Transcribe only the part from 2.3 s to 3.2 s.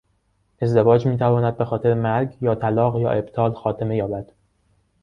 یا طلاق یا